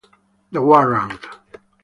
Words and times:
The 0.51 0.63
Warrant 0.63 1.21